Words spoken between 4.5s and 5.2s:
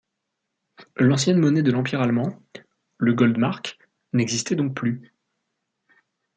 donc plus.